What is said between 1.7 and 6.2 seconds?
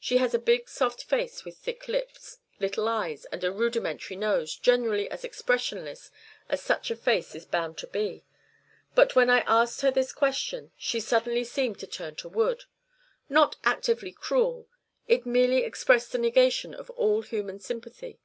lips, little eyes, and a rudimentary nose; generally as expressionless